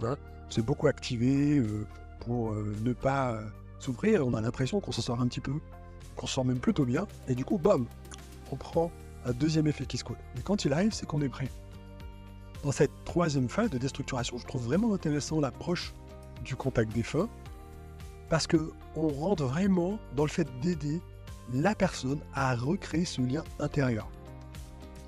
Hein 0.04 0.16
c'est 0.50 0.66
beaucoup 0.66 0.88
activé 0.88 1.58
euh, 1.58 1.86
pour 2.22 2.52
euh, 2.52 2.76
ne 2.84 2.94
pas 2.94 3.34
euh, 3.34 3.42
souffrir. 3.80 4.26
On 4.26 4.34
a 4.34 4.42
l'impression 4.42 4.80
qu'on 4.80 4.92
s'en 4.92 5.02
sort 5.02 5.22
un 5.22 5.28
petit 5.28 5.42
peu, 5.42 5.60
qu'on 6.18 6.28
sort 6.28 6.46
même 6.46 6.60
plutôt 6.60 6.86
bien. 6.86 7.08
Et 7.28 7.36
du 7.36 7.46
coup, 7.46 7.58
bam, 7.58 7.86
on 8.52 8.56
prend 8.56 8.92
un 9.26 9.32
deuxième 9.32 9.68
effet 9.68 9.86
qui 9.86 9.98
se 9.98 10.04
coule. 10.04 10.18
Mais 10.36 10.42
quand 10.42 10.66
il 10.66 10.74
arrive, 10.74 10.94
c'est 10.94 11.06
qu'on 11.06 11.22
est 11.22 11.30
prêt. 11.30 11.50
Dans 12.64 12.72
cette 12.72 12.92
troisième 13.06 13.50
phase 13.50 13.70
de 13.70 13.78
déstructuration, 13.78 14.38
je 14.38 14.46
trouve 14.46 14.64
vraiment 14.64 14.94
intéressant 14.94 15.40
l'approche 15.40 15.94
du 16.44 16.56
contact 16.56 16.92
défunt 16.94 17.30
parce 18.30 18.48
que 18.48 18.72
on 18.96 19.08
rentre 19.08 19.44
vraiment 19.44 20.00
dans 20.16 20.24
le 20.24 20.30
fait 20.30 20.48
d'aider 20.62 21.02
la 21.54 21.76
personne 21.76 22.20
à 22.34 22.56
recréer 22.56 23.06
ce 23.06 23.22
lien 23.22 23.44
intérieur. 23.60 24.10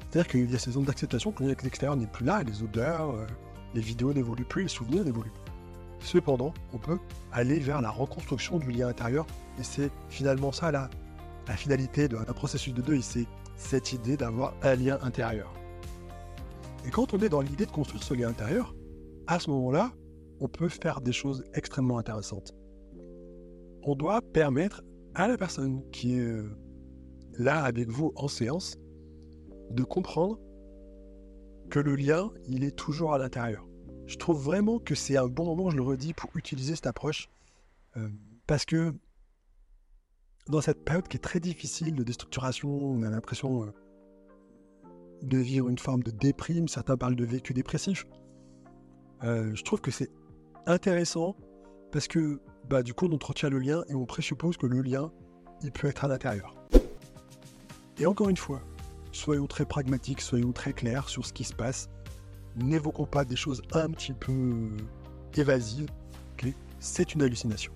C'est-à-dire 0.09 0.31
qu'il 0.31 0.51
y 0.51 0.55
a 0.55 0.59
ces 0.59 0.71
zones 0.71 0.85
d'acceptation 0.85 1.31
quand 1.31 1.45
l'extérieur 1.45 1.95
n'est 1.95 2.07
plus 2.07 2.25
là, 2.25 2.43
les 2.43 2.63
odeurs, 2.63 3.13
les 3.73 3.81
vidéos 3.81 4.13
n'évoluent 4.13 4.45
plus, 4.45 4.63
les 4.63 4.69
souvenirs 4.69 5.03
n'évoluent 5.03 5.31
plus. 5.31 5.48
Cependant, 6.01 6.53
on 6.73 6.77
peut 6.77 6.97
aller 7.31 7.59
vers 7.59 7.81
la 7.81 7.89
reconstruction 7.89 8.57
du 8.59 8.71
lien 8.71 8.87
intérieur, 8.87 9.25
et 9.59 9.63
c'est 9.63 9.91
finalement 10.09 10.51
ça 10.51 10.71
la, 10.71 10.89
finalité 11.55 12.07
d'un 12.07 12.23
processus 12.25 12.73
de 12.73 12.81
deuil, 12.81 13.01
c'est 13.01 13.25
cette 13.55 13.91
idée 13.91 14.17
d'avoir 14.17 14.53
un 14.61 14.75
lien 14.75 14.99
intérieur. 15.01 15.51
Et 16.85 16.91
quand 16.91 17.13
on 17.13 17.19
est 17.19 17.29
dans 17.29 17.41
l'idée 17.41 17.65
de 17.65 17.71
construire 17.71 18.03
ce 18.03 18.13
lien 18.13 18.29
intérieur, 18.29 18.75
à 19.27 19.39
ce 19.39 19.49
moment-là, 19.49 19.91
on 20.39 20.47
peut 20.47 20.69
faire 20.69 21.01
des 21.01 21.11
choses 21.11 21.43
extrêmement 21.53 21.97
intéressantes. 21.97 22.53
On 23.83 23.95
doit 23.95 24.21
permettre 24.21 24.83
à 25.15 25.27
la 25.27 25.37
personne 25.37 25.81
qui 25.91 26.15
est 26.15 26.21
euh, 26.21 26.49
là 27.33 27.63
avec 27.63 27.89
vous 27.89 28.13
en 28.15 28.27
séance 28.27 28.77
de 29.71 29.83
comprendre 29.83 30.39
que 31.69 31.79
le 31.79 31.95
lien, 31.95 32.31
il 32.47 32.63
est 32.63 32.75
toujours 32.75 33.13
à 33.13 33.17
l'intérieur. 33.17 33.68
Je 34.09 34.17
trouve 34.17 34.41
vraiment 34.41 34.79
que 34.79 34.95
c'est 34.95 35.17
un 35.17 35.27
bon 35.27 35.45
moment, 35.45 35.69
je 35.69 35.75
le 35.75 35.83
redis, 35.83 36.13
pour 36.15 36.31
utiliser 36.35 36.73
cette 36.73 36.87
approche. 36.87 37.29
Euh, 37.95 38.09
parce 38.47 38.65
que 38.65 38.95
dans 40.47 40.61
cette 40.61 40.83
période 40.83 41.07
qui 41.07 41.17
est 41.17 41.19
très 41.19 41.39
difficile 41.39 41.93
de 41.93 42.01
déstructuration, 42.01 42.69
on 42.69 43.03
a 43.03 43.09
l'impression 43.11 43.65
euh, 43.65 43.71
de 45.21 45.37
vivre 45.37 45.69
une 45.69 45.77
forme 45.77 46.01
de 46.01 46.09
déprime, 46.09 46.67
certains 46.67 46.97
parlent 46.97 47.15
de 47.15 47.23
vécu 47.23 47.53
dépressif. 47.53 48.07
Euh, 49.23 49.53
je 49.53 49.63
trouve 49.63 49.79
que 49.79 49.91
c'est 49.91 50.09
intéressant 50.65 51.35
parce 51.91 52.07
que 52.07 52.41
bah, 52.67 52.81
du 52.81 52.95
coup 52.95 53.05
on 53.05 53.13
entretient 53.13 53.49
le 53.49 53.59
lien 53.59 53.83
et 53.89 53.93
on 53.93 54.07
présuppose 54.07 54.57
que 54.57 54.65
le 54.65 54.81
lien, 54.81 55.11
il 55.61 55.71
peut 55.71 55.87
être 55.87 56.03
à 56.03 56.07
l'intérieur. 56.07 56.55
Et 57.99 58.07
encore 58.07 58.29
une 58.29 58.37
fois, 58.37 58.61
soyons 59.11 59.45
très 59.45 59.65
pragmatiques, 59.65 60.21
soyons 60.21 60.51
très 60.51 60.73
clairs 60.73 61.09
sur 61.09 61.27
ce 61.27 61.33
qui 61.33 61.43
se 61.43 61.53
passe. 61.53 61.89
N'évoquons 62.55 63.05
pas 63.05 63.25
des 63.25 63.35
choses 63.35 63.61
un 63.73 63.89
petit 63.89 64.13
peu 64.13 64.69
évasives. 65.35 65.89
c'est 66.79 67.13
une 67.13 67.21
hallucination. 67.21 67.73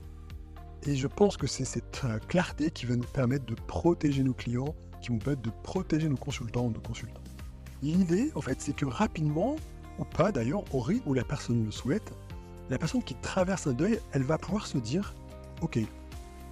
Et 0.85 0.95
je 0.95 1.07
pense 1.07 1.37
que 1.37 1.47
c'est 1.47 1.65
cette 1.65 2.01
euh, 2.03 2.19
clarté 2.27 2.71
qui 2.71 2.85
va 2.85 2.95
nous 2.95 3.03
permettre 3.03 3.45
de 3.45 3.55
protéger 3.55 4.23
nos 4.23 4.33
clients, 4.33 4.75
qui 5.01 5.09
vont 5.09 5.17
permettre 5.17 5.41
de 5.41 5.51
protéger 5.63 6.09
nos 6.09 6.17
consultants 6.17 6.65
ou 6.65 6.71
nos 6.71 6.81
consultants. 6.81 7.21
L'idée, 7.81 8.31
en 8.35 8.41
fait, 8.41 8.61
c'est 8.61 8.75
que 8.75 8.85
rapidement, 8.85 9.55
ou 9.99 10.03
pas 10.05 10.31
d'ailleurs, 10.31 10.63
au 10.73 10.79
rythme 10.79 11.09
où 11.09 11.13
la 11.13 11.23
personne 11.23 11.63
le 11.65 11.71
souhaite, 11.71 12.13
la 12.69 12.77
personne 12.77 13.03
qui 13.03 13.15
traverse 13.15 13.67
un 13.67 13.73
deuil, 13.73 13.99
elle 14.11 14.23
va 14.23 14.37
pouvoir 14.37 14.67
se 14.67 14.77
dire 14.77 15.13
Ok, 15.61 15.79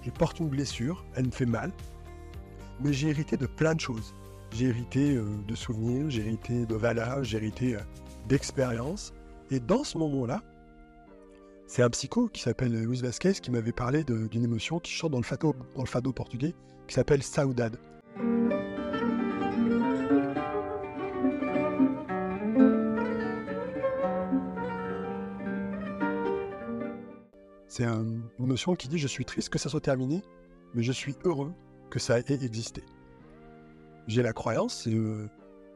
je 0.02 0.10
porte 0.10 0.40
une 0.40 0.48
blessure, 0.48 1.04
elle 1.14 1.26
me 1.26 1.30
fait 1.30 1.46
mal, 1.46 1.72
mais 2.80 2.92
j'ai 2.92 3.08
hérité 3.08 3.36
de 3.36 3.46
plein 3.46 3.74
de 3.74 3.80
choses. 3.80 4.14
J'ai 4.52 4.66
hérité 4.66 5.16
euh, 5.16 5.24
de 5.46 5.54
souvenirs, 5.54 6.10
j'ai 6.10 6.26
hérité 6.26 6.66
de 6.66 6.74
valeurs, 6.74 7.24
j'ai 7.24 7.38
hérité 7.38 7.76
euh, 7.76 7.80
d'expériences. 8.28 9.12
Et 9.50 9.60
dans 9.60 9.84
ce 9.84 9.98
moment-là, 9.98 10.42
c'est 11.66 11.82
un 11.82 11.90
psycho 11.90 12.28
qui 12.28 12.42
s'appelle 12.42 12.72
Luis 12.72 13.00
Vasquez 13.00 13.32
qui 13.34 13.50
m'avait 13.50 13.72
parlé 13.72 14.04
d'une 14.04 14.44
émotion 14.44 14.78
qui 14.78 14.92
chante 14.92 15.12
dans 15.12 15.18
le 15.18 15.24
fado, 15.24 15.54
dans 15.74 15.82
le 15.82 15.88
fado 15.88 16.12
portugais, 16.12 16.54
qui 16.86 16.94
s'appelle 16.94 17.22
saudade. 17.22 17.78
C'est 27.68 27.84
une 27.84 28.22
notion 28.38 28.74
qui 28.74 28.86
dit 28.88 28.98
je 28.98 29.06
suis 29.06 29.24
triste 29.24 29.48
que 29.48 29.58
ça 29.58 29.70
soit 29.70 29.80
terminé, 29.80 30.22
mais 30.74 30.82
je 30.82 30.92
suis 30.92 31.14
heureux 31.24 31.54
que 31.88 31.98
ça 31.98 32.18
ait 32.18 32.24
existé. 32.28 32.82
J'ai 34.06 34.22
la 34.22 34.34
croyance 34.34 34.86
euh, 34.88 35.26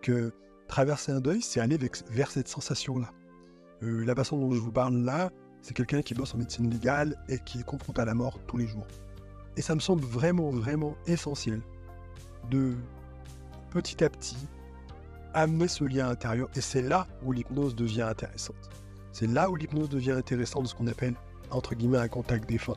que 0.02 0.30
traverser 0.68 1.12
un 1.12 1.20
deuil, 1.20 1.42
c'est 1.42 1.61
aller 1.61 1.78
vers 2.11 2.30
cette 2.30 2.49
sensation-là. 2.49 3.12
Euh, 3.82 4.04
la 4.04 4.14
façon 4.14 4.38
dont 4.38 4.52
je 4.52 4.61
vous 4.61 4.73
parle 4.73 4.96
là, 4.96 5.30
c'est 5.62 5.75
quelqu'un 5.75 6.02
qui 6.02 6.14
bosse 6.14 6.35
en 6.35 6.38
médecine 6.38 6.70
légale 6.70 7.16
et 7.28 7.38
qui 7.38 7.61
est 7.61 7.64
confronté 7.64 8.00
à 8.02 8.04
la 8.04 8.14
mort 8.14 8.38
tous 8.46 8.56
les 8.56 8.66
jours. 8.66 8.87
Et 9.56 9.62
ça 9.62 9.75
me 9.75 9.80
semble 9.80 10.04
vraiment, 10.04 10.50
vraiment 10.50 10.94
essentiel 11.06 11.61
de 12.50 12.75
petit 13.70 14.04
à 14.04 14.11
petit 14.11 14.37
amener 15.35 15.68
ce 15.68 15.85
lien 15.85 16.08
intérieur. 16.08 16.49
Et 16.54 16.61
c'est 16.61 16.82
là 16.82 17.06
où 17.23 17.32
l'hypnose 17.32 17.75
devient 17.75 18.02
intéressante. 18.02 18.70
C'est 19.12 19.26
là 19.26 19.50
où 19.50 19.56
l'hypnose 19.56 19.88
devient 19.88 20.12
intéressante 20.12 20.64
de 20.64 20.68
ce 20.68 20.75
qu'on 20.75 20.87
appelle 20.87 21.14
entre 21.50 21.75
guillemets, 21.75 21.99
un 21.99 22.08
contact 22.08 22.49
défunt. 22.49 22.76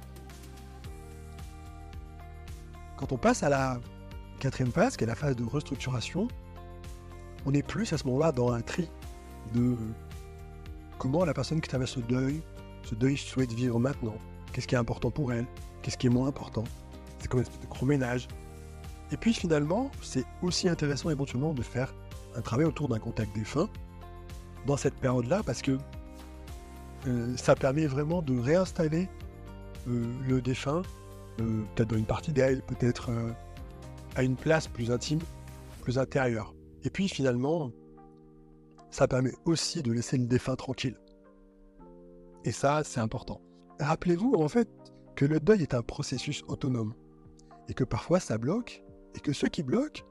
Quand 2.97 3.11
on 3.11 3.17
passe 3.17 3.43
à 3.43 3.49
la 3.49 3.79
quatrième 4.39 4.71
phase, 4.71 4.97
qui 4.97 5.03
est 5.03 5.07
la 5.07 5.15
phase 5.15 5.35
de 5.35 5.43
restructuration, 5.43 6.27
on 7.45 7.53
est 7.53 7.61
plus 7.61 7.91
à 7.93 7.97
ce 7.97 8.05
moment-là 8.07 8.31
dans 8.31 8.51
un 8.51 8.61
tri 8.61 8.89
de 9.53 9.75
comment 10.97 11.25
la 11.25 11.33
personne 11.33 11.61
qui 11.61 11.69
traverse 11.69 11.91
ce 11.91 11.99
deuil, 12.01 12.41
ce 12.83 12.95
deuil 12.95 13.17
souhaite 13.17 13.51
vivre 13.53 13.79
maintenant. 13.79 14.15
Qu'est-ce 14.51 14.67
qui 14.67 14.75
est 14.75 14.79
important 14.79 15.11
pour 15.11 15.31
elle? 15.31 15.45
Qu'est-ce 15.81 15.97
qui 15.97 16.07
est 16.07 16.11
moins 16.11 16.27
important? 16.27 16.63
C'est 17.19 17.27
comme 17.27 17.39
une 17.39 17.45
espèce 17.45 17.61
de 17.61 17.67
gros 17.67 17.85
ménage. 17.85 18.27
Et 19.11 19.17
puis 19.17 19.33
finalement, 19.33 19.89
c'est 20.01 20.25
aussi 20.41 20.69
intéressant 20.69 21.09
éventuellement 21.09 21.53
de 21.53 21.61
faire 21.61 21.93
un 22.35 22.41
travail 22.41 22.65
autour 22.65 22.89
d'un 22.89 22.99
contact 22.99 23.33
défunt 23.35 23.69
dans 24.67 24.77
cette 24.77 24.95
période-là 24.95 25.41
parce 25.45 25.61
que 25.61 25.77
euh, 27.07 27.35
ça 27.37 27.55
permet 27.55 27.87
vraiment 27.87 28.21
de 28.21 28.37
réinstaller 28.37 29.07
euh, 29.87 30.05
le 30.27 30.41
défunt, 30.41 30.81
euh, 31.39 31.63
peut-être 31.75 31.89
dans 31.89 31.97
une 31.97 32.05
partie 32.05 32.31
d'elle, 32.31 32.61
peut-être 32.63 33.09
à 34.15 34.23
une 34.23 34.35
place 34.35 34.67
plus 34.67 34.91
intime, 34.91 35.19
plus 35.81 35.97
intérieure. 35.97 36.53
Et 36.83 36.89
puis 36.89 37.07
finalement, 37.07 37.71
ça 38.91 39.07
permet 39.07 39.33
aussi 39.45 39.83
de 39.83 39.91
laisser 39.91 40.17
le 40.17 40.25
défunt 40.25 40.55
tranquille. 40.55 40.97
Et 42.45 42.51
ça, 42.51 42.83
c'est 42.83 42.99
important. 42.99 43.41
Rappelez-vous 43.79 44.33
en 44.35 44.47
fait 44.47 44.69
que 45.15 45.25
le 45.25 45.39
deuil 45.39 45.61
est 45.61 45.73
un 45.73 45.81
processus 45.81 46.43
autonome 46.47 46.93
et 47.67 47.73
que 47.73 47.83
parfois 47.83 48.19
ça 48.19 48.37
bloque 48.37 48.83
et 49.15 49.19
que 49.19 49.33
ce 49.33 49.45
qui 49.45 49.63
bloque, 49.63 50.05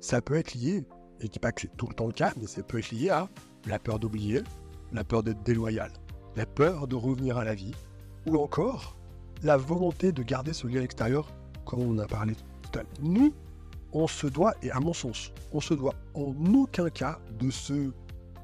ça 0.00 0.20
peut 0.20 0.34
être 0.34 0.54
lié, 0.54 0.84
et 1.20 1.28
pas 1.38 1.52
que 1.52 1.62
c'est 1.62 1.76
tout 1.76 1.86
le 1.88 1.94
temps 1.94 2.06
le 2.06 2.12
cas, 2.12 2.32
mais 2.40 2.46
ça 2.46 2.62
peut 2.62 2.78
être 2.78 2.90
lié 2.90 3.10
à 3.10 3.28
la 3.66 3.78
peur 3.78 3.98
d'oublier, 3.98 4.42
la 4.92 5.04
peur 5.04 5.22
d'être 5.22 5.42
déloyal, 5.42 5.92
la 6.36 6.46
peur 6.46 6.88
de 6.88 6.96
revenir 6.96 7.38
à 7.38 7.44
la 7.44 7.54
vie, 7.54 7.74
ou 8.26 8.36
encore 8.36 8.96
la 9.42 9.56
volonté 9.56 10.12
de 10.12 10.22
garder 10.22 10.52
ce 10.52 10.66
lien 10.66 10.82
extérieur, 10.82 11.32
comme 11.64 11.80
on 11.80 11.98
a 11.98 12.06
parlé 12.06 12.34
tout 12.34 12.78
à 12.78 12.82
l'heure. 12.82 13.30
On 13.92 14.06
se 14.06 14.26
doit, 14.26 14.54
et 14.62 14.70
à 14.70 14.80
mon 14.80 14.92
sens, 14.92 15.32
on 15.52 15.60
se 15.60 15.74
doit 15.74 15.94
en 16.14 16.34
aucun 16.54 16.88
cas 16.90 17.18
de 17.38 17.50
se 17.50 17.92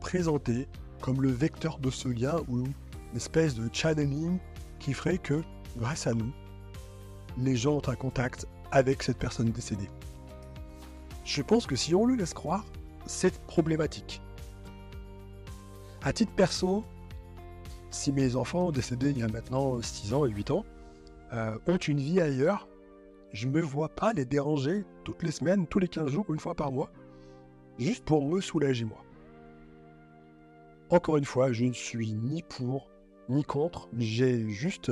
présenter 0.01 0.69
comme 1.01 1.23
le 1.23 1.31
vecteur 1.31 1.79
de 1.79 1.91
ce 1.91 2.09
lien 2.09 2.41
ou 2.49 2.61
une 2.61 2.73
espèce 3.17 3.55
de 3.55 3.69
channeling 3.73 4.39
qui 4.79 4.93
ferait 4.93 5.19
que, 5.19 5.43
grâce 5.77 6.07
à 6.07 6.15
nous, 6.15 6.33
les 7.39 7.57
gens 7.57 7.77
ont 7.77 7.89
un 7.89 7.95
contact 7.95 8.47
avec 8.71 9.03
cette 9.03 9.19
personne 9.19 9.51
décédée. 9.51 9.89
Je 11.25 11.43
pense 11.43 11.67
que 11.67 11.77
si 11.77 11.95
on 11.95 12.05
le 12.05 12.15
laisse 12.15 12.35
croire, 12.35 12.65
c'est 13.07 13.39
problématique. 13.43 14.21
À 16.03 16.13
titre 16.13 16.33
perso, 16.33 16.85
si 17.91 18.13
mes 18.13 18.37
enfants 18.37 18.71
décédés 18.71 19.11
il 19.11 19.19
y 19.19 19.23
a 19.23 19.29
maintenant 19.29 19.81
6 19.81 20.15
ans 20.15 20.27
et 20.27 20.31
8 20.31 20.51
ans 20.51 20.65
euh, 21.33 21.59
ont 21.67 21.77
une 21.77 21.99
vie 21.99 22.21
ailleurs, 22.21 22.69
je 23.33 23.47
ne 23.47 23.53
me 23.53 23.61
vois 23.61 23.89
pas 23.89 24.13
les 24.13 24.25
déranger 24.25 24.85
toutes 25.05 25.23
les 25.23 25.31
semaines, 25.31 25.67
tous 25.67 25.79
les 25.79 25.89
15 25.89 26.11
jours, 26.11 26.27
une 26.33 26.41
fois 26.41 26.55
par 26.55 26.73
mois, 26.73 26.91
juste 27.79 28.05
pour 28.05 28.27
me 28.27 28.41
soulager 28.41 28.85
moi. 28.85 29.05
Encore 30.91 31.19
une 31.19 31.25
fois, 31.25 31.53
je 31.53 31.65
ne 31.65 31.73
suis 31.73 32.15
ni 32.15 32.43
pour 32.43 32.89
ni 33.29 33.45
contre, 33.45 33.89
j'ai 33.99 34.49
juste 34.49 34.91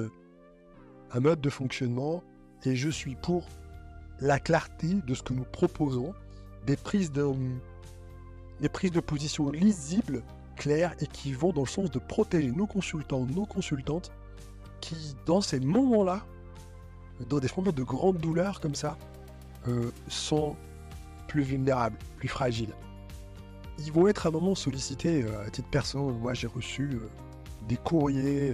un 1.13 1.21
mode 1.21 1.41
de 1.41 1.49
fonctionnement 1.49 2.23
et 2.65 2.77
je 2.77 2.91
suis 2.91 3.17
pour 3.17 3.47
la 4.21 4.39
clarté 4.39 4.95
de 5.07 5.15
ce 5.15 5.23
que 5.23 5.33
nous 5.33 5.45
proposons, 5.45 6.13
des 6.67 6.77
prises 6.77 7.13
de, 7.13 7.27
des 8.61 8.69
position 9.01 9.51
lisibles 9.51 10.23
claires 10.57 10.95
et 11.01 11.07
qui 11.07 11.33
vont 11.33 11.53
dans 11.53 11.63
le 11.63 11.67
sens 11.67 11.91
de 11.91 11.99
protéger 11.99 12.51
nos 12.51 12.67
consultants, 12.67 13.25
nos 13.27 13.47
consultantes, 13.47 14.11
qui 14.81 15.15
dans 15.27 15.41
ces 15.41 15.61
moments-là, 15.61 16.27
dans 17.29 17.39
des 17.39 17.49
moments 17.57 17.73
de 17.73 17.83
grande 17.83 18.19
douleur 18.19 18.61
comme 18.61 18.75
ça, 18.75 18.97
euh, 19.69 19.91
sont 20.09 20.57
plus 21.29 21.43
vulnérables, 21.43 21.97
plus 22.17 22.29
fragiles. 22.29 22.75
Ils 23.79 23.93
vont 23.93 24.09
être 24.09 24.27
à 24.27 24.29
un 24.29 24.33
moment 24.33 24.55
sollicités 24.55 25.23
euh, 25.23 25.47
à 25.47 25.51
titre 25.51 25.69
personnel. 25.69 26.15
Moi, 26.15 26.35
j'ai 26.35 26.47
reçu 26.47 26.91
euh, 26.93 27.09
des 27.69 27.77
courriers 27.77 28.53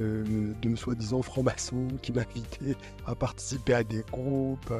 de 0.00 0.76
soi-disant 0.76 1.22
francs-maçons 1.22 1.88
qui 2.02 2.12
m'invitaient 2.12 2.76
à 3.06 3.14
participer 3.14 3.74
à 3.74 3.84
des 3.84 4.04
groupes. 4.12 4.72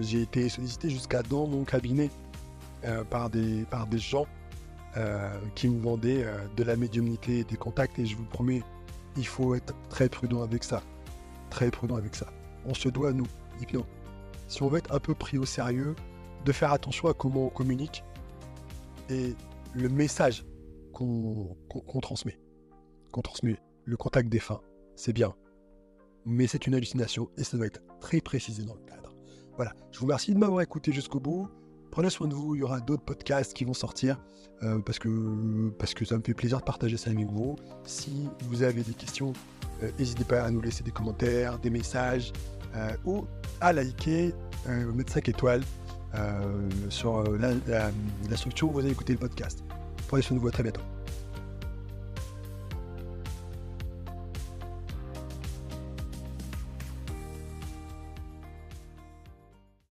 j'ai 0.00 0.22
été 0.22 0.48
sollicité 0.48 0.90
jusqu'à 0.90 1.22
dans 1.22 1.46
mon 1.46 1.64
cabinet 1.64 2.10
par, 3.10 3.30
des, 3.30 3.64
par 3.70 3.86
des 3.86 3.98
gens 3.98 4.26
euh, 4.98 5.30
qui 5.54 5.70
me 5.70 5.80
vendait 5.80 6.22
euh, 6.22 6.36
de 6.54 6.64
la 6.64 6.76
médiumnité 6.76 7.38
et 7.38 7.44
des 7.44 7.56
contacts. 7.56 7.98
Et 7.98 8.04
je 8.04 8.14
vous 8.14 8.24
promets, 8.24 8.62
il 9.16 9.26
faut 9.26 9.54
être 9.54 9.74
très 9.88 10.10
prudent 10.10 10.42
avec 10.42 10.62
ça. 10.64 10.82
Très 11.52 11.70
prudent 11.70 11.96
avec 11.96 12.14
ça. 12.14 12.32
On 12.64 12.72
se 12.72 12.88
doit, 12.88 13.12
nous, 13.12 13.26
hypno, 13.60 13.84
si 14.48 14.62
on 14.62 14.68
veut 14.68 14.78
être 14.78 14.90
un 14.94 14.98
peu 14.98 15.14
pris 15.14 15.36
au 15.36 15.44
sérieux, 15.44 15.94
de 16.46 16.50
faire 16.50 16.72
attention 16.72 17.08
à 17.08 17.14
comment 17.14 17.44
on 17.44 17.50
communique 17.50 18.04
et 19.10 19.34
le 19.74 19.90
message 19.90 20.46
qu'on 20.94 21.54
transmet. 22.00 22.40
Qu'on 23.12 23.20
transmet. 23.20 23.58
Le 23.84 23.98
contact 23.98 24.30
défunt, 24.30 24.62
c'est 24.96 25.12
bien. 25.12 25.34
Mais 26.24 26.46
c'est 26.46 26.66
une 26.66 26.74
hallucination 26.74 27.28
et 27.36 27.44
ça 27.44 27.58
doit 27.58 27.66
être 27.66 27.82
très 28.00 28.22
précisé 28.22 28.62
dans 28.62 28.74
le 28.74 28.80
cadre. 28.86 29.14
Voilà, 29.56 29.74
je 29.90 29.98
vous 29.98 30.06
remercie 30.06 30.32
de 30.32 30.38
m'avoir 30.38 30.62
écouté 30.62 30.90
jusqu'au 30.90 31.20
bout. 31.20 31.50
Prenez 31.90 32.08
soin 32.08 32.28
de 32.28 32.34
vous, 32.34 32.54
il 32.54 32.60
y 32.60 32.62
aura 32.62 32.80
d'autres 32.80 33.04
podcasts 33.04 33.52
qui 33.52 33.66
vont 33.66 33.74
sortir 33.74 34.18
euh, 34.62 34.78
parce, 34.78 34.98
que, 34.98 35.08
ça 36.06 36.16
me 36.16 36.22
fait 36.22 36.32
plaisir 36.32 36.60
de 36.60 36.64
partager 36.64 36.96
ça 36.96 37.10
avec 37.10 37.26
vous. 37.26 37.56
Si 37.84 38.30
vous 38.48 38.62
avez 38.62 38.82
des 38.82 38.94
questions, 38.94 39.34
n'hésitez 39.98 40.24
pas 40.24 40.44
à 40.44 40.50
nous 40.50 40.60
laisser 40.60 40.82
des 40.82 40.90
commentaires, 40.90 41.58
des 41.58 41.70
messages 41.70 42.32
euh, 42.76 42.90
ou 43.04 43.26
à 43.60 43.72
liker, 43.72 44.34
mettre 44.94 45.12
5 45.12 45.28
étoiles 45.28 45.62
sur 46.88 47.24
la, 47.38 47.90
structure 48.36 48.68
où 48.68 48.72
vous 48.72 48.80
avez 48.80 48.90
écouté 48.90 49.12
le 49.12 49.18
podcast. 49.18 49.64
Prenez 50.08 50.22
soin 50.22 50.36
de 50.36 50.42
vous, 50.42 50.48
à 50.48 50.50
très 50.50 50.62
bientôt. 50.62 50.82